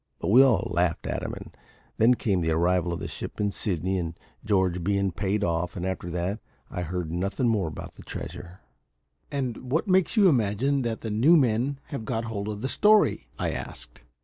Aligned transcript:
But 0.17 0.29
we 0.29 0.41
all 0.41 0.67
laughed 0.73 1.05
at 1.05 1.21
him; 1.21 1.35
and 1.37 1.55
then 1.97 2.15
came 2.15 2.41
the 2.41 2.49
arrival 2.49 2.91
of 2.91 2.99
the 2.99 3.07
ship 3.07 3.39
in 3.39 3.51
Sydney, 3.51 3.99
and 3.99 4.17
George 4.43 4.83
bein' 4.83 5.11
paid 5.11 5.43
off, 5.43 5.75
and 5.75 5.85
after 5.85 6.09
that 6.09 6.39
I 6.71 6.81
heard 6.81 7.11
nothin' 7.11 7.47
more 7.47 7.67
about 7.67 7.93
the 7.93 8.01
treasure." 8.03 8.61
"And 9.31 9.69
what 9.71 9.87
makes 9.87 10.17
you 10.17 10.27
imagine 10.27 10.81
that 10.81 11.01
the 11.01 11.11
new 11.11 11.37
men 11.37 11.77
have 11.89 12.03
got 12.03 12.23
hold 12.25 12.47
of 12.47 12.61
the 12.61 12.67
story?" 12.67 13.27
I 13.37 13.51
asked. 13.51 14.01